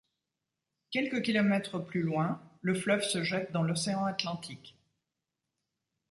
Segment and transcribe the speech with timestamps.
[0.89, 4.75] Quelques kilomètres plus loin, le fleuve se jette dans l'océan Atlantique.